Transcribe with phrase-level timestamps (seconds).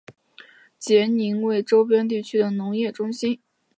[0.79, 3.39] 杰宁为周边地区的农业中心。